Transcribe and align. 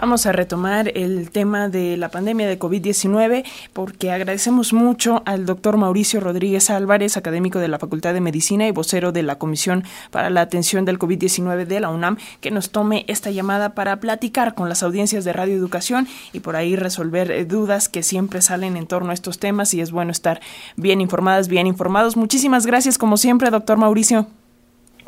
Vamos 0.00 0.26
a 0.26 0.32
retomar 0.32 0.92
el 0.94 1.30
tema 1.32 1.68
de 1.68 1.96
la 1.96 2.08
pandemia 2.08 2.46
de 2.46 2.56
COVID-19 2.56 3.44
porque 3.72 4.12
agradecemos 4.12 4.72
mucho 4.72 5.24
al 5.26 5.44
doctor 5.44 5.76
Mauricio 5.76 6.20
Rodríguez 6.20 6.70
Álvarez, 6.70 7.16
académico 7.16 7.58
de 7.58 7.66
la 7.66 7.80
Facultad 7.80 8.14
de 8.14 8.20
Medicina 8.20 8.68
y 8.68 8.70
vocero 8.70 9.10
de 9.10 9.24
la 9.24 9.38
Comisión 9.38 9.82
para 10.12 10.30
la 10.30 10.42
Atención 10.42 10.84
del 10.84 11.00
COVID-19 11.00 11.66
de 11.66 11.80
la 11.80 11.90
UNAM, 11.90 12.16
que 12.40 12.52
nos 12.52 12.70
tome 12.70 13.06
esta 13.08 13.32
llamada 13.32 13.74
para 13.74 13.98
platicar 13.98 14.54
con 14.54 14.68
las 14.68 14.84
audiencias 14.84 15.24
de 15.24 15.32
Radio 15.32 15.56
Educación 15.56 16.06
y 16.32 16.40
por 16.40 16.54
ahí 16.54 16.76
resolver 16.76 17.32
eh, 17.32 17.44
dudas 17.44 17.88
que 17.88 18.04
siempre 18.04 18.40
salen 18.40 18.76
en 18.76 18.86
torno 18.86 19.10
a 19.10 19.14
estos 19.14 19.40
temas 19.40 19.74
y 19.74 19.80
es 19.80 19.90
bueno 19.90 20.12
estar 20.12 20.40
bien 20.76 21.00
informadas, 21.00 21.48
bien 21.48 21.66
informados. 21.66 22.16
Muchísimas 22.16 22.66
gracias 22.66 22.98
como 22.98 23.16
siempre, 23.16 23.50
doctor 23.50 23.78
Mauricio. 23.78 24.28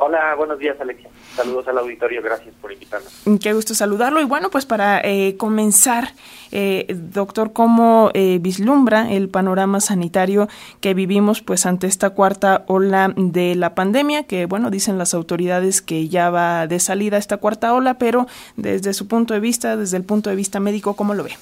Hola, 0.03 0.33
buenos 0.33 0.57
días, 0.57 0.81
Alexia. 0.81 1.11
Saludos 1.35 1.67
al 1.67 1.77
auditorio, 1.77 2.23
gracias 2.23 2.55
por 2.59 2.71
invitarnos. 2.71 3.23
Qué 3.39 3.53
gusto 3.53 3.75
saludarlo. 3.75 4.19
Y 4.19 4.23
bueno, 4.23 4.49
pues 4.49 4.65
para 4.65 4.99
eh, 4.99 5.37
comenzar, 5.37 6.05
eh, 6.51 6.87
doctor, 6.89 7.53
¿cómo 7.53 8.09
eh, 8.15 8.39
vislumbra 8.41 9.11
el 9.11 9.29
panorama 9.29 9.79
sanitario 9.79 10.47
que 10.79 10.95
vivimos 10.95 11.43
pues 11.43 11.67
ante 11.67 11.85
esta 11.85 12.09
cuarta 12.09 12.63
ola 12.65 13.13
de 13.15 13.53
la 13.53 13.75
pandemia? 13.75 14.23
Que 14.23 14.47
bueno, 14.47 14.71
dicen 14.71 14.97
las 14.97 15.13
autoridades 15.13 15.83
que 15.83 16.07
ya 16.07 16.31
va 16.31 16.65
de 16.65 16.79
salida 16.79 17.17
esta 17.17 17.37
cuarta 17.37 17.71
ola, 17.71 17.99
pero 17.99 18.25
desde 18.55 18.95
su 18.95 19.07
punto 19.07 19.35
de 19.35 19.39
vista, 19.39 19.77
desde 19.77 19.97
el 19.97 20.03
punto 20.03 20.31
de 20.31 20.35
vista 20.35 20.59
médico, 20.59 20.95
¿cómo 20.95 21.13
lo 21.13 21.25
ve? 21.25 21.33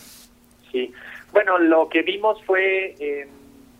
Sí, 0.69 0.91
bueno, 1.31 1.59
lo 1.59 1.87
que 1.87 2.01
vimos 2.01 2.43
fue 2.43 3.25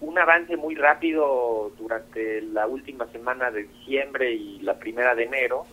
un 0.02 0.18
avance 0.18 0.56
muy 0.56 0.76
rápido 0.76 1.72
durante 1.78 2.42
la 2.42 2.68
última 2.68 3.08
semana 3.08 3.52
de 3.52 3.64
diciembre 3.64 4.32
y 4.32 4.60
la 4.60 4.80
primera 4.80 5.16
de 5.16 5.24
enero. 5.24 5.66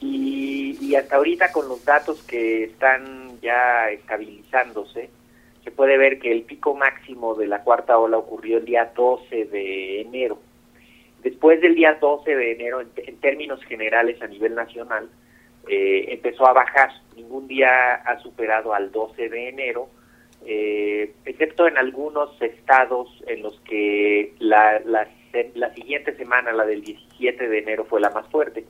Y, 0.00 0.94
hasta 0.96 1.16
ahorita 1.16 1.52
con 1.52 1.68
los 1.68 1.84
datos 1.84 2.22
que 2.24 2.64
están 2.64 3.40
ya 3.40 3.88
estabilizándose, 3.90 5.08
se 5.64 5.70
puede 5.70 5.96
ver 5.96 6.18
que 6.18 6.32
el 6.32 6.42
pico 6.42 6.74
máximo 6.74 7.34
de 7.34 7.46
la 7.46 7.62
cuarta 7.62 7.96
ola 7.96 8.18
ocurrió 8.18 8.58
el 8.58 8.64
día 8.64 8.92
12 8.94 9.44
de 9.46 10.00
enero. 10.00 10.38
Después 11.22 11.60
del 11.60 11.76
día 11.76 11.94
12 11.94 12.34
de 12.34 12.52
enero, 12.52 12.80
en, 12.80 13.16
términos 13.18 13.62
generales 13.64 14.20
a 14.20 14.26
nivel 14.26 14.54
nacional, 14.56 15.08
eh, 15.68 16.06
empezó 16.08 16.46
a 16.46 16.52
bajar. 16.52 16.90
Ningún 17.16 17.46
día 17.46 17.94
ha 17.94 18.18
superado 18.18 18.74
al 18.74 18.90
12 18.90 19.28
de 19.28 19.48
enero 19.48 19.88
eh, 20.44 21.14
excepto 21.24 21.66
en 21.66 21.78
algunos 21.78 22.40
estados 22.40 23.08
en 23.26 23.42
los 23.42 23.58
que 23.60 24.34
la, 24.38 24.80
la, 24.80 25.06
siguiente 25.74 26.16
semana, 26.16 26.52
la 26.52 26.64
del 26.64 26.82
17 26.82 27.48
de 27.48 27.58
enero, 27.58 27.84
fue 27.84 28.00
la 28.00 28.10
más 28.10 28.26
fuerte. 28.28 28.64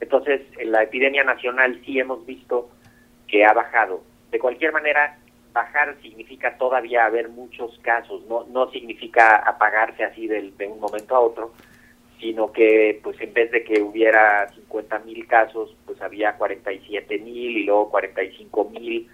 Entonces, 0.00 0.42
en 0.58 0.72
la 0.72 0.84
epidemia 0.84 1.24
nacional 1.24 1.80
sí 1.84 1.98
hemos 1.98 2.24
visto 2.24 2.70
que 3.26 3.44
ha 3.44 3.52
bajado. 3.52 4.02
De 4.30 4.38
cualquier 4.38 4.72
manera, 4.72 5.18
bajar 5.52 5.96
significa 6.02 6.56
todavía 6.56 7.04
haber 7.04 7.28
muchos 7.28 7.78
casos, 7.80 8.24
no, 8.26 8.44
no 8.44 8.70
significa 8.70 9.36
apagarse 9.36 10.04
así 10.04 10.26
de, 10.26 10.52
de 10.56 10.66
un 10.66 10.78
momento 10.78 11.16
a 11.16 11.20
otro, 11.20 11.52
sino 12.20 12.52
que 12.52 13.00
pues 13.02 13.20
en 13.20 13.32
vez 13.32 13.50
de 13.50 13.64
que 13.64 13.82
hubiera 13.82 14.48
50 14.52 15.00
mil 15.00 15.26
casos, 15.26 15.74
pues 15.84 16.00
había 16.00 16.36
47 16.36 17.18
mil 17.18 17.56
y 17.58 17.64
luego 17.64 17.90
45 17.90 18.70
mil 18.70 19.08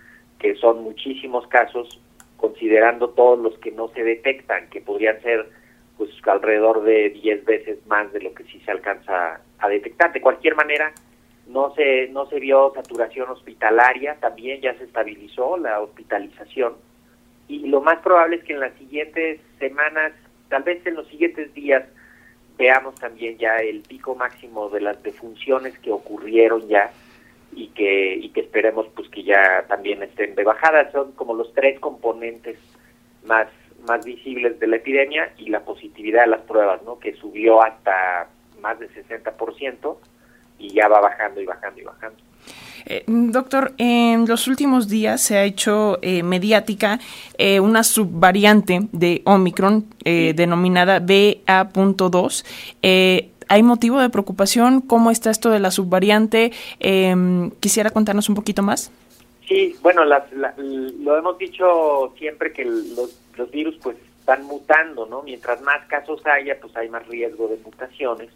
que 0.44 0.54
son 0.56 0.82
muchísimos 0.82 1.46
casos, 1.46 1.98
considerando 2.36 3.08
todos 3.08 3.38
los 3.38 3.58
que 3.60 3.70
no 3.70 3.88
se 3.88 4.04
detectan, 4.04 4.68
que 4.68 4.82
podrían 4.82 5.18
ser 5.22 5.48
pues 5.96 6.10
alrededor 6.26 6.82
de 6.82 7.08
10 7.08 7.46
veces 7.46 7.86
más 7.86 8.12
de 8.12 8.20
lo 8.20 8.34
que 8.34 8.44
sí 8.44 8.60
se 8.62 8.70
alcanza 8.70 9.40
a 9.58 9.68
detectar. 9.70 10.12
De 10.12 10.20
cualquier 10.20 10.54
manera, 10.54 10.92
no 11.46 11.74
se 11.74 12.08
no 12.08 12.26
se 12.26 12.40
vio 12.40 12.72
saturación 12.74 13.30
hospitalaria, 13.30 14.16
también 14.20 14.60
ya 14.60 14.74
se 14.74 14.84
estabilizó 14.84 15.56
la 15.56 15.80
hospitalización 15.80 16.74
y 17.48 17.60
lo 17.60 17.80
más 17.80 18.00
probable 18.00 18.36
es 18.36 18.44
que 18.44 18.52
en 18.52 18.60
las 18.60 18.74
siguientes 18.74 19.40
semanas, 19.58 20.12
tal 20.50 20.62
vez 20.62 20.86
en 20.86 20.96
los 20.96 21.08
siguientes 21.08 21.54
días 21.54 21.84
veamos 22.58 22.96
también 22.96 23.38
ya 23.38 23.56
el 23.56 23.80
pico 23.80 24.14
máximo 24.14 24.68
de 24.68 24.82
las 24.82 25.02
defunciones 25.02 25.78
que 25.78 25.90
ocurrieron 25.90 26.68
ya 26.68 26.92
y 27.54 27.68
que 27.68 28.14
y 28.16 28.30
que 28.30 28.40
esperemos 28.40 28.86
pues 28.94 29.08
que 29.08 29.22
ya 29.22 29.64
también 29.68 30.02
estén 30.02 30.34
de 30.34 30.44
bajada. 30.44 30.90
Son 30.92 31.12
como 31.12 31.34
los 31.34 31.52
tres 31.54 31.78
componentes 31.80 32.58
más 33.24 33.48
más 33.86 34.04
visibles 34.04 34.58
de 34.60 34.66
la 34.66 34.76
epidemia 34.76 35.32
y 35.36 35.50
la 35.50 35.60
positividad 35.60 36.22
de 36.22 36.30
las 36.30 36.40
pruebas 36.42 36.82
no 36.84 36.98
que 36.98 37.14
subió 37.14 37.62
hasta 37.62 38.28
más 38.60 38.78
del 38.78 38.88
60% 38.94 39.96
y 40.58 40.72
ya 40.72 40.88
va 40.88 41.00
bajando 41.00 41.40
y 41.40 41.44
bajando 41.44 41.80
y 41.80 41.84
bajando. 41.84 42.16
Eh, 42.86 43.04
doctor, 43.06 43.72
en 43.78 44.26
los 44.26 44.46
últimos 44.46 44.88
días 44.88 45.22
se 45.22 45.38
ha 45.38 45.44
hecho 45.44 45.98
eh, 46.02 46.22
mediática 46.22 47.00
eh, 47.38 47.60
una 47.60 47.82
subvariante 47.82 48.88
de 48.92 49.22
Omicron 49.24 49.86
denominada 50.04 51.00
BA.2. 51.00 52.44
¿Hay 53.48 53.62
motivo 53.62 54.00
de 54.00 54.10
preocupación? 54.10 54.80
¿Cómo 54.80 55.10
está 55.10 55.30
esto 55.30 55.50
de 55.50 55.60
la 55.60 55.70
subvariante? 55.70 56.52
Eh, 56.80 57.14
¿Quisiera 57.60 57.90
contarnos 57.90 58.28
un 58.28 58.34
poquito 58.34 58.62
más? 58.62 58.90
Sí, 59.48 59.76
bueno, 59.82 60.04
lo 60.04 61.18
hemos 61.18 61.36
dicho 61.38 62.14
siempre 62.18 62.52
que 62.52 62.64
los, 62.64 63.20
los 63.36 63.50
virus 63.50 63.76
pues 63.82 63.96
están 64.20 64.44
mutando, 64.46 65.04
¿no? 65.06 65.22
Mientras 65.22 65.60
más 65.60 65.86
casos 65.86 66.24
haya, 66.26 66.58
pues 66.58 66.74
hay 66.76 66.88
más 66.88 67.06
riesgo 67.08 67.48
de 67.48 67.58
mutaciones 67.62 68.30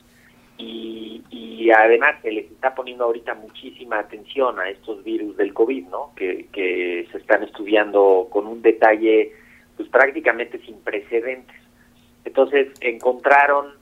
y, 0.58 1.22
y 1.30 1.70
además 1.70 2.16
se 2.20 2.30
les 2.30 2.50
está 2.50 2.74
poniendo 2.74 3.04
ahorita 3.04 3.34
muchísima 3.34 4.00
atención 4.00 4.60
a 4.60 4.68
estos 4.68 5.02
virus 5.02 5.36
del 5.38 5.54
COVID, 5.54 5.86
¿no? 5.86 6.12
Que, 6.14 6.48
que 6.52 7.08
se 7.10 7.18
están 7.18 7.42
estudiando 7.42 8.28
con 8.30 8.46
un 8.46 8.60
detalle 8.60 9.32
pues 9.78 9.88
prácticamente 9.88 10.58
sin 10.58 10.78
precedentes. 10.80 11.56
Entonces 12.26 12.68
encontraron 12.82 13.77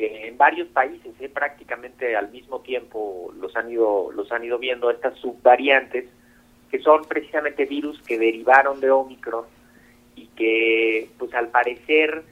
que 0.00 0.28
en 0.28 0.38
varios 0.38 0.66
países 0.68 1.12
eh, 1.20 1.28
prácticamente 1.28 2.16
al 2.16 2.30
mismo 2.30 2.60
tiempo 2.60 3.34
los 3.38 3.54
han 3.54 3.70
ido 3.70 4.10
los 4.12 4.32
han 4.32 4.42
ido 4.42 4.58
viendo 4.58 4.90
estas 4.90 5.14
subvariantes 5.18 6.06
que 6.70 6.78
son 6.78 7.04
precisamente 7.04 7.66
virus 7.66 8.00
que 8.00 8.18
derivaron 8.18 8.80
de 8.80 8.90
Omicron 8.90 9.44
y 10.16 10.28
que 10.28 11.10
pues 11.18 11.34
al 11.34 11.48
parecer 11.48 12.22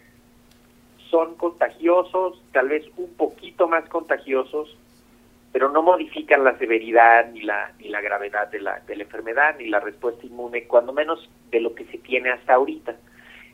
son 1.10 1.34
contagiosos, 1.34 2.42
tal 2.52 2.70
vez 2.70 2.86
un 2.96 3.12
poquito 3.14 3.68
más 3.68 3.86
contagiosos, 3.90 4.74
pero 5.52 5.68
no 5.68 5.82
modifican 5.82 6.44
la 6.44 6.56
severidad 6.56 7.30
ni 7.32 7.42
la 7.42 7.72
ni 7.78 7.88
la 7.88 8.00
gravedad 8.00 8.48
de 8.48 8.60
la 8.60 8.80
de 8.80 8.96
la 8.96 9.02
enfermedad 9.02 9.56
ni 9.58 9.66
la 9.68 9.80
respuesta 9.80 10.24
inmune, 10.24 10.64
cuando 10.64 10.94
menos 10.94 11.28
de 11.50 11.60
lo 11.60 11.74
que 11.74 11.84
se 11.84 11.98
tiene 11.98 12.30
hasta 12.30 12.54
ahorita. 12.54 12.96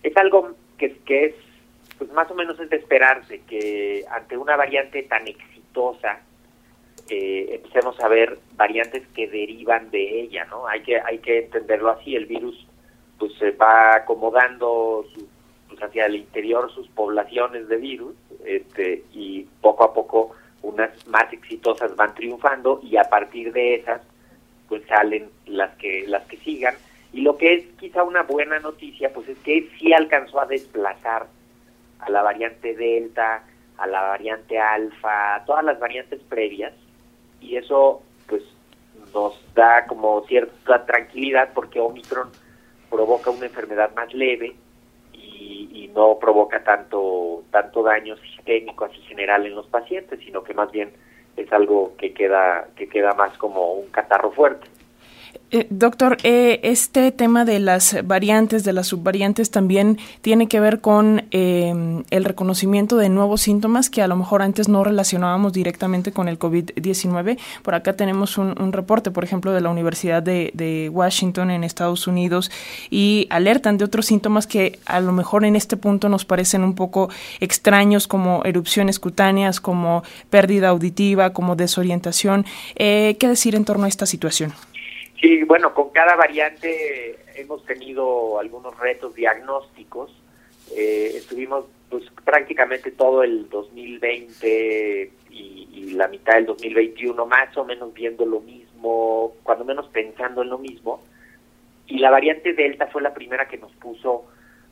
Es 0.05 0.17
algo 0.17 0.55
que, 0.79 0.99
que 0.99 1.25
es 1.25 1.35
pues 1.99 2.13
más 2.13 2.31
o 2.31 2.35
menos 2.35 2.59
es 2.61 2.71
de 2.71 2.77
esperarse 2.77 3.43
que 3.43 4.05
ante 4.11 4.37
una 4.37 4.57
variante 4.57 5.03
tan 5.05 5.27
exitosa 5.27 6.21
eh, 7.09 7.57
empecemos 7.57 8.01
a 8.01 8.09
ver 8.09 8.39
variantes 8.57 9.07
que 9.15 9.29
derivan 9.29 9.91
de 9.91 10.23
ella, 10.23 10.47
¿no? 10.47 10.67
Hay 10.67 10.83
que 10.83 11.01
hay 11.01 11.19
que 11.19 11.41
entenderlo 11.41 11.91
así. 11.91 12.17
El 12.17 12.27
virus 12.27 12.67
pues 13.19 13.33
se 13.35 13.51
va 13.53 13.97
acomodando 13.97 15.05
pues, 15.69 15.83
hacia 15.83 16.07
el 16.07 16.17
interior 16.17 16.71
sus 16.73 16.89
poblaciones 16.89 17.69
de 17.69 17.77
virus, 17.77 18.15
este 18.45 19.05
y 19.13 19.47
poco 19.61 19.85
a 19.85 19.95
poco 19.95 20.35
unas 20.63 21.07
más 21.07 21.31
exitosas 21.33 21.95
van 21.95 22.15
triunfando 22.15 22.81
y 22.83 22.97
a 22.97 23.05
partir 23.05 23.53
de 23.53 23.77
esas 23.77 24.01
pues 24.69 24.83
salen 24.87 25.29
las 25.47 25.77
que 25.77 26.07
las 26.09 26.25
que 26.27 26.39
sigan 26.39 26.75
y 27.13 27.21
lo 27.21 27.37
que 27.37 27.55
es 27.55 27.65
quizá 27.79 28.03
una 28.03 28.23
buena 28.23 28.59
noticia 28.61 29.13
pues 29.13 29.29
es 29.29 29.39
que 29.39 29.69
sí 29.79 29.93
alcanzó 29.93 30.41
a 30.41 30.47
desplazar 30.47 31.27
a 32.01 32.11
la 32.11 32.23
variante 32.23 32.75
Delta, 32.75 33.45
a 33.79 33.87
la 33.87 34.03
variante 34.03 34.59
Alfa, 34.59 35.37
a 35.37 35.45
todas 35.45 35.65
las 35.65 35.79
variantes 35.79 36.21
previas, 36.29 36.73
y 37.41 37.57
eso 37.57 38.03
pues 38.29 38.43
nos 39.13 39.35
da 39.55 39.87
como 39.87 40.25
cierta 40.27 40.85
tranquilidad 40.87 41.51
porque 41.55 41.81
Omicron 41.81 42.31
provoca 42.91 43.31
una 43.31 43.47
enfermedad 43.47 43.95
más 43.95 44.13
leve 44.15 44.55
y, 45.13 45.69
y, 45.73 45.91
no 45.95 46.19
provoca 46.19 46.63
tanto 46.63 47.45
tanto 47.51 47.83
daño 47.83 48.17
sistémico 48.17 48.85
así 48.85 49.01
general 49.03 49.47
en 49.47 49.55
los 49.55 49.67
pacientes, 49.67 50.21
sino 50.21 50.43
que 50.43 50.55
más 50.55 50.71
bien 50.71 50.93
es 51.37 51.53
algo 51.53 51.95
que 51.97 52.13
queda 52.13 52.69
que 52.77 52.89
queda 52.89 53.13
más 53.15 53.37
como 53.39 53.73
un 53.75 53.89
catarro 53.91 54.31
fuerte. 54.33 54.69
Eh, 55.51 55.69
doctor, 55.71 56.17
eh, 56.25 56.59
este 56.65 57.13
tema 57.13 57.45
de 57.45 57.61
las 57.61 57.97
variantes, 58.05 58.65
de 58.65 58.73
las 58.73 58.89
subvariantes, 58.89 59.53
también 59.53 59.99
tiene 60.21 60.49
que 60.49 60.59
ver 60.59 60.81
con 60.81 61.27
em, 61.31 62.03
el 62.11 62.25
reconocimiento 62.25 62.97
de 62.97 63.09
nuevos 63.09 63.43
síntomas 63.43 63.89
que 63.89 64.03
a 64.03 64.09
lo 64.09 64.17
mejor 64.17 64.43
antes 64.43 64.69
no 64.69 64.83
relacionábamos 64.83 65.53
directamente 65.53 66.11
con 66.11 66.27
el 66.27 66.41
COVID-19. 66.41 67.39
Por 67.63 67.77
acá 67.77 67.93
tenemos 67.93 68.37
un, 68.37 68.73
reporte, 68.73 69.13
por 69.13 69.23
ejemplo, 69.23 69.53
de 69.53 69.61
la 69.61 69.71
Universidad 69.71 70.25
de, 70.25 70.51
de, 70.55 70.89
Washington 70.93 71.53
en 71.53 71.63
Estados 71.63 72.09
Unidos 72.09 72.51
y 72.91 73.29
alertan 73.31 73.79
de 73.79 73.85
otros 73.85 74.07
síntomas 74.07 74.49
que 74.49 74.81
a 74.87 74.99
lo 74.99 75.13
mejor 75.13 75.45
en 75.45 75.55
este 75.55 75.77
punto 75.77 76.09
nos 76.09 76.25
parecen 76.25 76.65
un 76.65 76.75
poco 76.75 77.11
extraños, 77.39 78.09
como 78.09 78.43
erupciones 78.45 78.99
cutáneas, 78.99 79.61
como 79.61 80.03
pérdida 80.31 80.71
auditiva, 80.71 81.33
como 81.33 81.55
desorientación. 81.55 82.45
Eh, 82.75 83.17
¿Qué 83.21 83.29
decir 83.29 83.55
en 83.55 83.65
torno 83.65 83.85
a 83.85 83.89
esta 83.89 84.07
situación? 84.07 84.53
Sí, 85.25 85.43
bueno, 85.45 85.73
con 85.73 85.89
cada 85.89 86.17
variante 86.17 87.19
hemos 87.35 87.65
tenido 87.65 88.39
algunos 88.39 88.79
retos 88.79 89.15
diagnósticos. 89.15 90.15
Eh, 90.77 91.13
estuvimos 91.15 91.65
pues 91.89 92.05
prácticamente 92.27 92.91
todo 92.91 93.23
el 93.23 93.49
2020 93.49 95.11
y, 95.31 95.69
y, 95.73 95.91
la 95.93 96.09
mitad 96.09 96.35
del 96.35 96.45
2021 96.45 97.25
más 97.25 97.57
o 97.57 97.65
menos 97.65 97.95
viendo 97.95 98.27
lo 98.27 98.41
mismo, 98.41 99.33
cuando 99.45 99.65
menos 99.65 99.89
pensando 99.89 100.43
en 100.43 100.51
lo 100.51 100.59
mismo. 100.59 101.03
Y 101.87 102.01
la 102.01 102.11
variante 102.11 102.53
Delta 102.53 102.89
fue 102.89 103.01
la 103.01 103.15
primera 103.15 103.49
que 103.49 103.57
nos 103.57 103.73
puso 103.77 104.27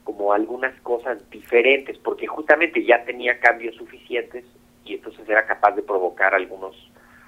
como 0.04 0.34
algunas 0.34 0.78
cosas 0.82 1.18
diferentes, 1.30 1.96
porque 1.96 2.26
justamente 2.26 2.84
ya 2.84 3.02
tenía 3.06 3.40
cambios 3.40 3.74
suficientes 3.76 4.44
y 4.84 4.96
entonces 4.96 5.26
era 5.26 5.46
capaz 5.46 5.70
de 5.76 5.82
provocar 5.82 6.34
algunos 6.34 6.76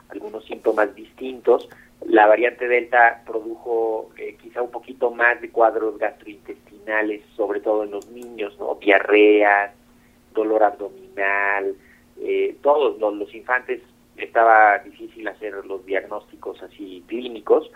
algunos 0.08 0.44
síntomas 0.44 0.94
distintos. 0.94 1.68
La 2.06 2.26
variante 2.26 2.68
Delta 2.68 3.22
produjo 3.26 4.10
eh, 4.18 4.36
quizá 4.40 4.62
un 4.62 4.70
poquito 4.70 5.10
más 5.10 5.40
de 5.40 5.50
cuadros 5.50 5.98
gastrointestinales, 5.98 7.22
sobre 7.36 7.60
todo 7.60 7.84
en 7.84 7.92
los 7.92 8.06
niños, 8.10 8.56
¿no? 8.58 8.74
Diarrea, 8.80 9.72
dolor 10.34 10.62
abdominal, 10.64 11.74
eh, 12.20 12.56
todos 12.62 12.98
los, 12.98 13.14
los 13.14 13.34
infantes 13.34 13.80
estaba 14.16 14.78
difícil 14.78 15.26
hacer 15.28 15.64
los 15.64 15.84
diagnósticos 15.86 16.62
así 16.62 17.04
clínicos. 17.06 17.70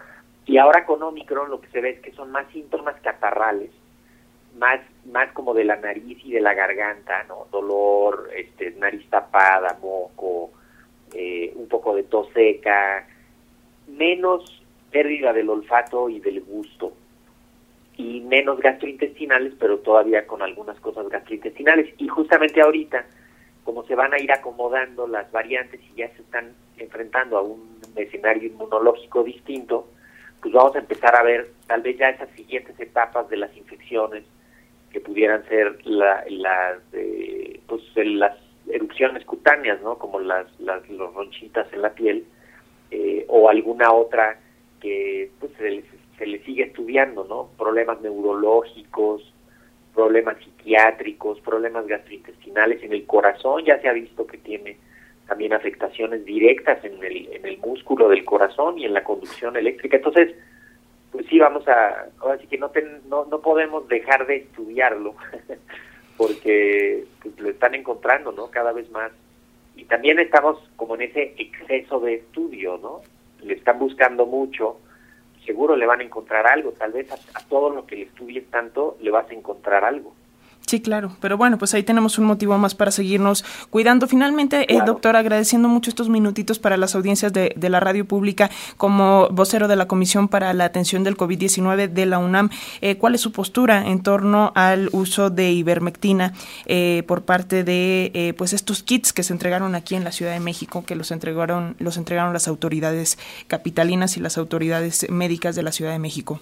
Y 0.46 0.58
ahora 0.58 0.86
con 0.86 1.02
Omicron 1.02 1.50
lo 1.50 1.60
que 1.60 1.68
se 1.68 1.80
ve 1.80 1.90
es 1.90 2.00
que 2.00 2.12
son 2.12 2.30
más 2.30 2.46
síntomas 2.52 2.98
catarrales, 3.02 3.70
más, 4.56 4.80
más 5.04 5.30
como 5.32 5.54
de 5.54 5.64
la 5.64 5.76
nariz 5.76 6.18
y 6.24 6.32
de 6.32 6.40
la 6.40 6.54
garganta, 6.54 7.24
¿no? 7.24 7.46
Dolor, 7.50 8.30
este, 8.34 8.70
nariz 8.72 9.08
tapada, 9.10 9.78
moco, 9.80 10.50
eh, 11.14 11.52
un 11.54 11.68
poco 11.68 11.94
de 11.94 12.02
tos 12.04 12.28
seca, 12.34 13.06
menos 13.86 14.62
pérdida 14.90 15.32
del 15.32 15.50
olfato 15.50 16.08
y 16.08 16.20
del 16.20 16.40
gusto, 16.40 16.92
y 17.96 18.20
menos 18.20 18.60
gastrointestinales, 18.60 19.54
pero 19.58 19.78
todavía 19.78 20.26
con 20.26 20.42
algunas 20.42 20.78
cosas 20.80 21.08
gastrointestinales. 21.08 21.92
Y 21.98 22.08
justamente 22.08 22.60
ahorita, 22.60 23.04
como 23.64 23.84
se 23.84 23.94
van 23.94 24.14
a 24.14 24.18
ir 24.18 24.32
acomodando 24.32 25.06
las 25.06 25.30
variantes 25.32 25.80
y 25.80 25.98
ya 25.98 26.08
se 26.14 26.22
están 26.22 26.52
enfrentando 26.78 27.38
a 27.38 27.42
un 27.42 27.80
escenario 27.96 28.48
inmunológico 28.48 29.24
distinto, 29.24 29.88
pues 30.40 30.54
vamos 30.54 30.76
a 30.76 30.78
empezar 30.78 31.16
a 31.16 31.22
ver 31.22 31.50
tal 31.66 31.82
vez 31.82 31.98
ya 31.98 32.10
esas 32.10 32.30
siguientes 32.30 32.78
etapas 32.78 33.28
de 33.28 33.36
las 33.36 33.54
infecciones 33.56 34.24
que 34.92 35.00
pudieran 35.00 35.44
ser 35.48 35.84
la, 35.84 36.24
las, 36.28 36.78
eh, 36.92 37.60
pues, 37.66 37.82
las 37.96 38.36
erupciones 38.72 39.24
cutáneas, 39.24 39.80
¿no? 39.82 39.98
Como 39.98 40.20
las, 40.20 40.46
las 40.60 40.88
los 40.88 41.12
ronchitas 41.14 41.72
en 41.72 41.82
la 41.82 41.90
piel 41.90 42.24
eh, 42.90 43.24
o 43.28 43.48
alguna 43.48 43.92
otra 43.92 44.38
que 44.80 45.30
pues, 45.40 45.52
se, 45.58 45.70
le, 45.70 45.84
se 46.18 46.26
le 46.26 46.42
sigue 46.44 46.64
estudiando, 46.64 47.24
¿no? 47.24 47.50
Problemas 47.56 48.00
neurológicos, 48.00 49.32
problemas 49.94 50.36
psiquiátricos, 50.38 51.40
problemas 51.40 51.86
gastrointestinales 51.86 52.82
en 52.82 52.92
el 52.92 53.04
corazón, 53.04 53.64
ya 53.64 53.80
se 53.80 53.88
ha 53.88 53.92
visto 53.92 54.26
que 54.26 54.38
tiene 54.38 54.76
también 55.26 55.52
afectaciones 55.52 56.24
directas 56.24 56.82
en 56.84 57.02
el, 57.04 57.32
en 57.32 57.44
el 57.44 57.58
músculo 57.58 58.08
del 58.08 58.24
corazón 58.24 58.78
y 58.78 58.86
en 58.86 58.94
la 58.94 59.04
conducción 59.04 59.56
eléctrica. 59.56 59.96
Entonces, 59.96 60.34
pues 61.12 61.26
sí, 61.26 61.38
vamos 61.38 61.66
a, 61.68 62.06
ahora 62.20 62.38
sí 62.38 62.46
que 62.46 62.58
no, 62.58 62.70
no, 63.08 63.26
no 63.26 63.40
podemos 63.40 63.86
dejar 63.88 64.26
de 64.26 64.36
estudiarlo, 64.36 65.14
porque 66.18 67.04
pues, 67.22 67.38
lo 67.40 67.48
están 67.48 67.74
encontrando, 67.74 68.32
¿no? 68.32 68.50
Cada 68.50 68.72
vez 68.72 68.90
más. 68.90 69.12
Y 69.76 69.84
también 69.84 70.18
estamos 70.18 70.58
como 70.76 70.96
en 70.96 71.02
ese 71.02 71.34
exceso 71.38 72.00
de 72.00 72.16
estudio, 72.16 72.78
¿no? 72.82 73.00
Le 73.40 73.54
están 73.54 73.78
buscando 73.78 74.26
mucho, 74.26 74.80
seguro 75.46 75.76
le 75.76 75.86
van 75.86 76.00
a 76.00 76.04
encontrar 76.04 76.46
algo, 76.46 76.72
tal 76.72 76.92
vez 76.92 77.10
a, 77.12 77.14
a 77.14 77.42
todo 77.48 77.70
lo 77.70 77.86
que 77.86 77.96
le 77.96 78.02
estudies 78.02 78.50
tanto 78.50 78.98
le 79.00 79.10
vas 79.10 79.30
a 79.30 79.34
encontrar 79.34 79.84
algo. 79.84 80.12
Sí, 80.68 80.80
claro, 80.82 81.16
pero 81.20 81.38
bueno, 81.38 81.56
pues 81.56 81.72
ahí 81.72 81.82
tenemos 81.82 82.18
un 82.18 82.26
motivo 82.26 82.58
más 82.58 82.74
para 82.74 82.90
seguirnos 82.90 83.42
cuidando. 83.70 84.06
Finalmente, 84.06 84.70
eh, 84.70 84.82
doctor, 84.84 85.16
agradeciendo 85.16 85.66
mucho 85.66 85.88
estos 85.88 86.10
minutitos 86.10 86.58
para 86.58 86.76
las 86.76 86.94
audiencias 86.94 87.32
de, 87.32 87.54
de, 87.56 87.70
la 87.70 87.80
radio 87.80 88.06
pública 88.06 88.50
como 88.76 89.30
vocero 89.30 89.66
de 89.66 89.76
la 89.76 89.88
Comisión 89.88 90.28
para 90.28 90.52
la 90.52 90.66
Atención 90.66 91.04
del 91.04 91.16
COVID-19 91.16 91.88
de 91.88 92.04
la 92.04 92.18
UNAM, 92.18 92.50
eh, 92.82 92.98
¿cuál 92.98 93.14
es 93.14 93.22
su 93.22 93.32
postura 93.32 93.86
en 93.86 94.02
torno 94.02 94.52
al 94.54 94.90
uso 94.92 95.30
de 95.30 95.52
ivermectina 95.52 96.34
eh, 96.66 97.02
por 97.06 97.22
parte 97.22 97.64
de 97.64 98.10
eh, 98.12 98.34
pues 98.36 98.52
estos 98.52 98.82
kits 98.82 99.14
que 99.14 99.22
se 99.22 99.32
entregaron 99.32 99.74
aquí 99.74 99.94
en 99.94 100.04
la 100.04 100.12
Ciudad 100.12 100.32
de 100.32 100.40
México, 100.40 100.84
que 100.84 100.96
los 100.96 101.12
entregaron, 101.12 101.76
los 101.78 101.96
entregaron 101.96 102.34
las 102.34 102.46
autoridades 102.46 103.16
capitalinas 103.46 104.18
y 104.18 104.20
las 104.20 104.36
autoridades 104.36 105.06
médicas 105.08 105.56
de 105.56 105.62
la 105.62 105.72
Ciudad 105.72 105.92
de 105.92 105.98
México? 105.98 106.40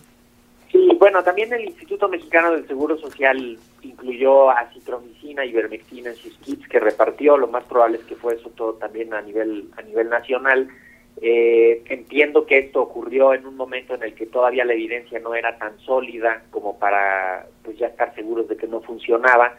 Bueno, 1.06 1.23
también 1.23 1.53
el 1.53 1.64
Instituto 1.64 2.08
Mexicano 2.08 2.50
del 2.50 2.67
Seguro 2.67 2.99
Social 2.99 3.56
incluyó 3.82 4.50
acitromicina 4.50 5.44
ivermectina 5.44 6.11
en 6.11 6.17
sus 6.17 6.37
kits 6.38 6.67
que 6.67 6.81
repartió. 6.81 7.37
Lo 7.37 7.47
más 7.47 7.62
probable 7.62 7.99
es 7.99 8.05
que 8.06 8.17
fue 8.17 8.35
eso 8.35 8.50
todo 8.50 8.73
también 8.73 9.14
a 9.14 9.23
nivel 9.23 9.70
a 9.76 9.82
nivel 9.82 10.08
nacional. 10.11 10.69
Eh, 11.23 11.85
entiendo 11.91 12.44
que 12.44 12.58
esto 12.58 12.82
ocurrió 12.82 13.35
en 13.35 13.47
un 13.47 13.55
momento 13.55 13.94
en 13.94 14.03
el 14.03 14.17
que 14.17 14.26
todavía 14.26 14.64
la 14.64 14.73
evidencia 14.73 15.20
no 15.20 15.37
era 15.37 15.56
tan 15.58 15.79
sólida 15.79 16.43
como 16.50 16.76
para 16.76 17.47
pues 17.62 17.79
ya 17.79 17.87
estar 17.87 18.12
seguros 18.17 18.49
de 18.49 18.56
que 18.56 18.67
no 18.67 18.81
funcionaba. 18.81 19.55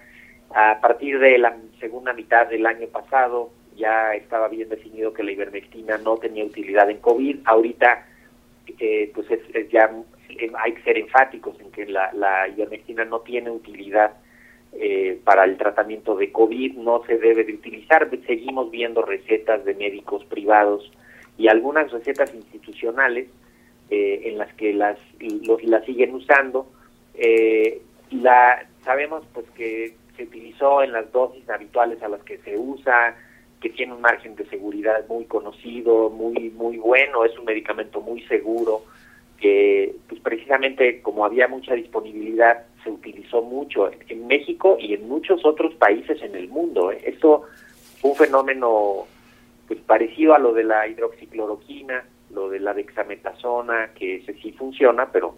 A 0.53 0.81
partir 0.81 1.17
de 1.17 1.37
la 1.37 1.55
segunda 1.79 2.11
mitad 2.11 2.47
del 2.47 2.65
año 2.65 2.87
pasado 2.87 3.51
ya 3.77 4.13
estaba 4.15 4.49
bien 4.49 4.67
definido 4.67 5.13
que 5.13 5.23
la 5.23 5.31
ivermectina 5.31 5.97
no 5.97 6.17
tenía 6.17 6.43
utilidad 6.43 6.89
en 6.89 6.97
COVID. 6.97 7.37
Ahorita 7.45 8.05
eh, 8.79 9.09
pues 9.15 9.31
es, 9.31 9.39
es 9.53 9.69
ya 9.69 9.89
hay 10.59 10.73
que 10.73 10.83
ser 10.83 10.97
enfáticos 10.97 11.59
en 11.59 11.71
que 11.71 11.85
la, 11.85 12.11
la 12.13 12.47
ivermectina 12.47 13.05
no 13.05 13.21
tiene 13.21 13.51
utilidad 13.51 14.13
eh, 14.73 15.19
para 15.23 15.45
el 15.45 15.57
tratamiento 15.57 16.15
de 16.15 16.31
COVID, 16.31 16.77
no 16.77 17.03
se 17.05 17.17
debe 17.17 17.43
de 17.43 17.53
utilizar. 17.53 18.09
Seguimos 18.25 18.69
viendo 18.69 19.01
recetas 19.01 19.63
de 19.65 19.73
médicos 19.73 20.23
privados 20.25 20.91
y 21.37 21.47
algunas 21.47 21.91
recetas 21.91 22.33
institucionales 22.33 23.27
eh, 23.89 24.21
en 24.25 24.37
las 24.37 24.53
que 24.55 24.73
las 24.73 24.99
los, 25.19 25.63
las 25.63 25.85
siguen 25.85 26.13
usando. 26.13 26.67
Eh, 27.15 27.81
la 28.11 28.67
sabemos 28.83 29.25
pues 29.33 29.45
que 29.51 29.95
se 30.15 30.23
utilizó 30.23 30.83
en 30.83 30.91
las 30.91 31.11
dosis 31.11 31.49
habituales 31.49 32.01
a 32.03 32.09
las 32.09 32.21
que 32.23 32.37
se 32.39 32.57
usa, 32.57 33.15
que 33.61 33.69
tiene 33.69 33.93
un 33.93 34.01
margen 34.01 34.35
de 34.35 34.45
seguridad 34.45 35.07
muy 35.07 35.25
conocido, 35.25 36.09
muy 36.09 36.51
muy 36.51 36.77
bueno, 36.77 37.23
es 37.25 37.37
un 37.39 37.45
medicamento 37.45 38.01
muy 38.01 38.21
seguro 38.23 38.83
que 39.39 39.95
pues 40.09 40.21
precisamente 40.21 41.01
como 41.01 41.25
había 41.25 41.47
mucha 41.47 41.73
disponibilidad 41.75 42.65
se 42.83 42.89
utilizó 42.89 43.41
mucho 43.41 43.89
en 44.09 44.27
México 44.27 44.77
y 44.79 44.93
en 44.93 45.07
muchos 45.07 45.45
otros 45.45 45.75
países 45.75 46.21
en 46.21 46.35
el 46.35 46.49
mundo. 46.49 46.91
¿eh? 46.91 47.01
Esto 47.05 47.43
fue 47.99 48.11
un 48.11 48.17
fenómeno 48.17 49.05
pues 49.67 49.79
parecido 49.81 50.33
a 50.33 50.39
lo 50.39 50.53
de 50.53 50.63
la 50.63 50.87
hidroxicloroquina, 50.87 52.05
lo 52.31 52.49
de 52.49 52.59
la 52.59 52.73
dexametasona, 52.73 53.91
que 53.93 54.17
ese 54.17 54.33
sí 54.35 54.51
funciona, 54.53 55.11
pero 55.11 55.37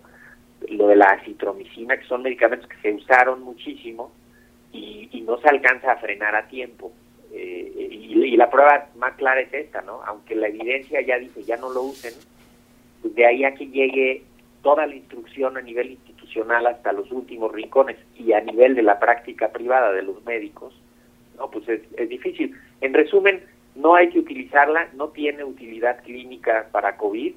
lo 0.69 0.87
de 0.87 0.95
la 0.95 1.05
acitromicina, 1.05 1.97
que 1.97 2.05
son 2.05 2.21
medicamentos 2.21 2.67
que 2.69 2.77
se 2.77 2.93
usaron 2.93 3.41
muchísimo 3.41 4.11
y, 4.71 5.09
y 5.11 5.21
no 5.21 5.39
se 5.39 5.49
alcanza 5.49 5.93
a 5.93 5.97
frenar 5.97 6.35
a 6.35 6.47
tiempo. 6.47 6.91
Eh, 7.31 7.87
y, 7.91 8.23
y 8.23 8.37
la 8.37 8.49
prueba 8.49 8.89
más 8.97 9.15
clara 9.15 9.41
es 9.41 9.53
esta, 9.53 9.81
¿no? 9.81 10.01
Aunque 10.05 10.35
la 10.35 10.47
evidencia 10.47 11.01
ya 11.01 11.17
dice 11.17 11.43
ya 11.43 11.57
no 11.57 11.71
lo 11.71 11.83
usen, 11.83 12.13
de 13.03 13.25
ahí 13.25 13.43
a 13.43 13.53
que 13.53 13.67
llegue 13.67 14.23
toda 14.61 14.85
la 14.85 14.95
instrucción 14.95 15.57
a 15.57 15.61
nivel 15.61 15.91
institucional 15.91 16.67
hasta 16.67 16.91
los 16.91 17.11
últimos 17.11 17.51
rincones 17.51 17.97
y 18.15 18.33
a 18.33 18.41
nivel 18.41 18.75
de 18.75 18.83
la 18.83 18.99
práctica 18.99 19.51
privada 19.51 19.91
de 19.91 20.03
los 20.03 20.23
médicos, 20.25 20.73
no, 21.37 21.49
pues 21.49 21.67
es, 21.69 21.81
es 21.95 22.09
difícil. 22.09 22.55
En 22.81 22.93
resumen, 22.93 23.41
no 23.75 23.95
hay 23.95 24.09
que 24.09 24.19
utilizarla, 24.19 24.89
no 24.93 25.09
tiene 25.09 25.43
utilidad 25.43 26.03
clínica 26.03 26.67
para 26.71 26.97
COVID. 26.97 27.33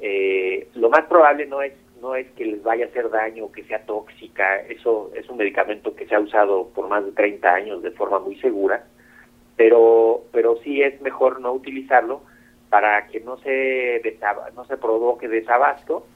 Eh, 0.00 0.68
lo 0.74 0.88
más 0.88 1.04
probable 1.06 1.46
no 1.46 1.62
es 1.62 1.72
no 2.00 2.14
es 2.14 2.30
que 2.32 2.44
les 2.44 2.62
vaya 2.62 2.84
a 2.84 2.88
hacer 2.88 3.08
daño 3.08 3.50
que 3.50 3.64
sea 3.64 3.86
tóxica, 3.86 4.58
eso 4.58 5.10
es 5.14 5.26
un 5.30 5.38
medicamento 5.38 5.96
que 5.96 6.06
se 6.06 6.14
ha 6.14 6.20
usado 6.20 6.68
por 6.74 6.86
más 6.86 7.02
de 7.02 7.12
30 7.12 7.48
años 7.48 7.82
de 7.82 7.92
forma 7.92 8.18
muy 8.18 8.36
segura, 8.40 8.84
pero 9.56 10.24
pero 10.30 10.58
sí 10.62 10.82
es 10.82 11.00
mejor 11.00 11.40
no 11.40 11.54
utilizarlo 11.54 12.20
para 12.74 13.06
que 13.06 13.20
no 13.20 13.38
se 13.38 14.02
no 14.56 14.64
se 14.64 14.76
provoque 14.76 15.28
desabasto 15.28 16.08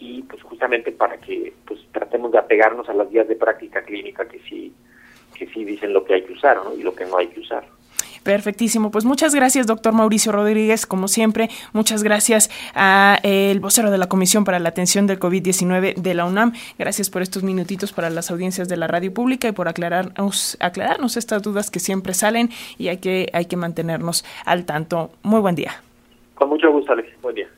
y 0.00 0.24
pues 0.24 0.42
justamente 0.42 0.90
para 0.90 1.16
que 1.18 1.52
pues 1.64 1.78
tratemos 1.92 2.32
de 2.32 2.38
apegarnos 2.38 2.88
a 2.88 2.92
las 2.92 3.08
vías 3.08 3.28
de 3.28 3.36
práctica 3.36 3.84
clínica 3.84 4.26
que 4.26 4.40
sí 4.40 4.74
que 5.32 5.46
sí 5.46 5.64
dicen 5.64 5.92
lo 5.92 6.04
que 6.04 6.14
hay 6.14 6.22
que 6.24 6.32
usar 6.32 6.56
¿no? 6.56 6.74
y 6.74 6.82
lo 6.82 6.92
que 6.92 7.04
no 7.04 7.18
hay 7.18 7.28
que 7.28 7.38
usar. 7.38 7.62
Perfectísimo. 8.22 8.90
Pues 8.90 9.04
muchas 9.04 9.34
gracias, 9.34 9.66
doctor 9.66 9.92
Mauricio 9.92 10.32
Rodríguez, 10.32 10.86
como 10.86 11.08
siempre. 11.08 11.50
Muchas 11.72 12.02
gracias 12.02 12.50
a 12.74 13.18
el 13.22 13.60
vocero 13.60 13.90
de 13.90 13.98
la 13.98 14.08
Comisión 14.08 14.44
para 14.44 14.58
la 14.60 14.68
Atención 14.68 15.06
del 15.06 15.18
COVID-19 15.18 15.94
de 15.96 16.14
la 16.14 16.24
UNAM. 16.24 16.52
Gracias 16.78 17.10
por 17.10 17.22
estos 17.22 17.42
minutitos 17.42 17.92
para 17.92 18.10
las 18.10 18.30
audiencias 18.30 18.68
de 18.68 18.76
la 18.76 18.86
radio 18.86 19.12
pública 19.12 19.48
y 19.48 19.52
por 19.52 19.68
aclararnos, 19.68 20.56
aclararnos 20.60 21.16
estas 21.16 21.42
dudas 21.42 21.70
que 21.70 21.80
siempre 21.80 22.14
salen 22.14 22.50
y 22.78 22.88
hay 22.88 22.98
que, 22.98 23.28
hay 23.32 23.46
que 23.46 23.56
mantenernos 23.56 24.24
al 24.44 24.64
tanto. 24.66 25.10
Muy 25.22 25.40
buen 25.40 25.56
día. 25.56 25.82
Con 26.42 26.48
mucho 26.48 26.72
gusto, 26.72 26.90
Alex. 26.92 27.08
Buen 27.22 27.36
día. 27.36 27.51